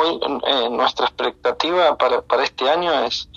hoy 0.00 0.20
nuestra 0.70 1.06
expectativa 1.06 1.96
para, 1.96 2.22
para 2.22 2.44
este 2.44 2.68
año 2.68 2.92
es, 3.04 3.28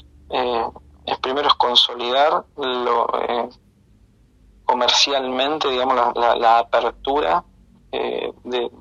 es 1.06 1.18
primero 1.20 1.48
es 1.48 1.54
consolidar 1.56 2.46
lo, 2.58 3.08
comercialmente, 4.66 5.70
digamos, 5.70 5.96
la, 6.16 6.36
la, 6.36 6.60
apertura 6.60 7.44
de, 7.92 8.72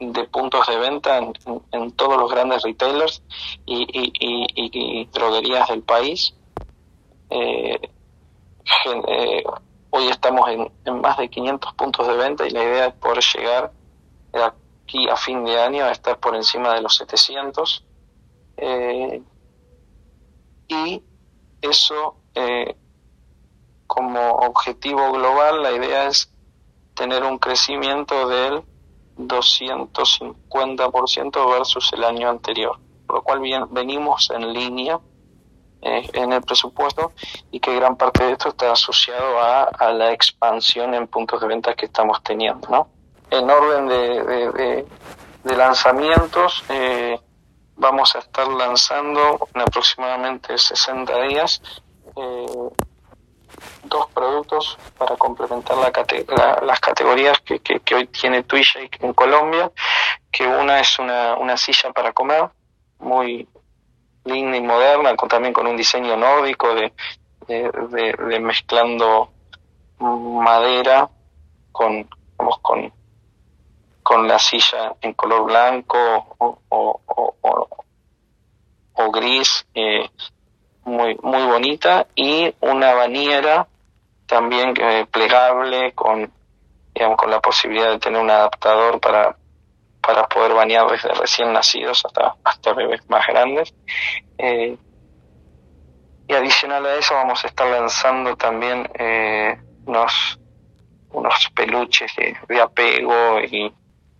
de 0.00 0.24
puntos 0.24 0.66
de 0.66 0.78
venta 0.78 1.18
en, 1.18 1.92
todos 1.92 2.16
los 2.16 2.30
grandes 2.30 2.62
retailers 2.62 3.22
y, 3.66 3.86
y, 3.90 5.04
droguerías 5.06 5.68
del 5.68 5.82
país. 5.82 6.34
Eh, 7.30 7.78
eh, 9.08 9.44
hoy 9.90 10.08
estamos 10.08 10.48
en, 10.50 10.70
en, 10.84 11.00
más 11.00 11.18
de 11.18 11.28
500 11.28 11.74
puntos 11.74 12.06
de 12.06 12.16
venta 12.16 12.46
y 12.46 12.50
la 12.50 12.62
idea 12.62 12.86
es 12.86 12.94
poder 12.94 13.22
llegar 13.34 13.72
aquí 14.88 15.08
a 15.08 15.16
fin 15.16 15.44
de 15.44 15.60
año 15.60 15.84
a 15.84 15.92
estar 15.92 16.18
por 16.18 16.34
encima 16.34 16.74
de 16.74 16.80
los 16.80 16.96
700. 16.96 17.84
Eh, 18.56 19.22
y 20.68 21.02
eso 21.60 22.16
como 23.86 24.30
objetivo 24.30 25.12
global, 25.12 25.62
la 25.62 25.72
idea 25.72 26.06
es 26.06 26.32
tener 26.94 27.22
un 27.24 27.38
crecimiento 27.38 28.26
del 28.28 28.62
250% 29.16 31.50
versus 31.50 31.92
el 31.92 32.04
año 32.04 32.28
anterior, 32.28 32.78
por 33.06 33.16
lo 33.16 33.22
cual 33.22 33.40
bien, 33.40 33.64
venimos 33.70 34.30
en 34.30 34.52
línea 34.52 35.00
eh, 35.80 36.08
en 36.12 36.32
el 36.32 36.42
presupuesto 36.42 37.12
y 37.50 37.60
que 37.60 37.74
gran 37.74 37.96
parte 37.96 38.24
de 38.24 38.32
esto 38.32 38.48
está 38.48 38.72
asociado 38.72 39.40
a, 39.40 39.92
la 39.92 40.12
expansión 40.12 40.92
en 40.94 41.06
puntos 41.06 41.40
de 41.40 41.46
venta 41.46 41.74
que 41.74 41.86
estamos 41.86 42.22
teniendo. 42.22 42.68
¿no? 42.68 42.97
En 43.30 43.50
orden 43.50 43.88
de, 43.88 44.84
de, 45.44 45.56
lanzamientos, 45.56 46.64
eh, 46.68 47.18
vamos 47.76 48.14
a 48.16 48.20
estar 48.20 48.48
lanzando 48.48 49.48
en 49.54 49.60
aproximadamente 49.60 50.56
60 50.56 51.22
días 51.22 51.62
eh, 52.16 52.46
dos 53.84 54.06
productos 54.12 54.78
para 54.96 55.16
complementar 55.16 55.76
la, 55.76 56.60
las 56.62 56.80
categorías 56.80 57.40
que, 57.40 57.60
que, 57.60 57.94
hoy 57.94 58.06
tiene 58.06 58.42
Twitch 58.42 58.76
en 58.76 59.12
Colombia, 59.12 59.70
que 60.30 60.46
una 60.46 60.80
es 60.80 60.98
una, 60.98 61.36
una 61.36 61.56
silla 61.56 61.92
para 61.92 62.12
comer, 62.12 62.48
muy 62.98 63.48
linda 64.24 64.56
y 64.56 64.60
moderna, 64.60 65.16
con, 65.16 65.28
también 65.28 65.54
con 65.54 65.66
un 65.66 65.76
diseño 65.76 66.16
nórdico 66.16 66.74
de, 66.74 66.92
de, 67.48 68.40
mezclando 68.40 69.30
madera 69.98 71.08
con, 71.72 72.08
con, 72.36 72.92
con 74.08 74.26
la 74.26 74.38
silla 74.38 74.94
en 75.02 75.12
color 75.12 75.44
blanco 75.44 75.98
o, 76.38 76.58
o, 78.94 79.10
gris. 79.12 79.66
Eh, 79.74 80.08
muy, 80.84 81.14
muy 81.22 81.44
bonita 81.44 82.06
y 82.14 82.50
una 82.60 82.94
bañera 82.94 83.68
también 84.26 84.72
eh, 84.80 85.06
plegable 85.10 85.92
con, 85.92 86.32
digamos, 86.94 87.18
con 87.18 87.30
la 87.30 87.40
posibilidad 87.40 87.90
de 87.90 87.98
tener 87.98 88.22
un 88.22 88.30
adaptador 88.30 88.98
para, 88.98 89.36
para 90.00 90.26
poder 90.26 90.54
bañar 90.54 90.90
desde 90.90 91.12
recién 91.12 91.52
nacidos 91.52 92.02
hasta, 92.06 92.34
hasta 92.42 92.72
bebés 92.72 93.06
más 93.10 93.26
grandes. 93.26 93.74
Eh, 94.38 94.74
y 96.26 96.34
adicional 96.34 96.86
a 96.86 96.94
eso 96.94 97.12
vamos 97.12 97.44
a 97.44 97.48
estar 97.48 97.68
lanzando 97.68 98.36
también 98.36 98.88
eh, 98.98 99.60
unos, 99.84 100.40
unos 101.10 101.50
peluches 101.54 102.10
de, 102.16 102.60
apego 102.60 103.40
y 103.40 103.70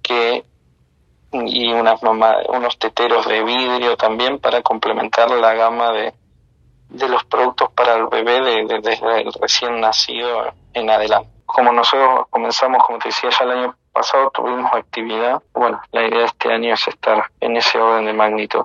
que 0.08 0.44
y 1.30 1.72
unas 1.72 2.00
unos 2.02 2.78
teteros 2.78 3.26
de 3.28 3.44
vidrio 3.44 3.96
también 3.96 4.38
para 4.38 4.62
complementar 4.62 5.30
la 5.30 5.52
gama 5.52 5.92
de, 5.92 6.14
de 6.88 7.08
los 7.08 7.22
productos 7.24 7.70
para 7.72 7.96
el 7.96 8.06
bebé 8.06 8.64
desde 8.66 9.20
el 9.20 9.32
recién 9.34 9.80
nacido 9.80 10.52
en 10.72 10.88
adelante. 10.88 11.28
Como 11.44 11.72
nosotros 11.72 12.26
comenzamos, 12.30 12.82
como 12.86 12.98
te 12.98 13.08
decía 13.08 13.30
ya 13.30 13.44
el 13.44 13.50
año 13.50 13.76
pasado, 13.92 14.30
tuvimos 14.30 14.72
actividad. 14.72 15.42
Bueno, 15.52 15.80
la 15.92 16.06
idea 16.06 16.20
de 16.20 16.24
este 16.24 16.52
año 16.52 16.74
es 16.74 16.88
estar 16.88 17.24
en 17.40 17.56
ese 17.56 17.78
orden 17.78 18.06
de 18.06 18.12
magnitud. 18.12 18.64